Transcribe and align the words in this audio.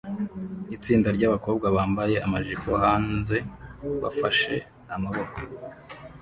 Itsinda 0.75 1.09
ryabakobwa 1.17 1.65
bambaye 1.75 2.15
amajipo 2.25 2.69
hanze 2.83 3.37
bafashe 4.01 4.55
amaboko 4.95 5.37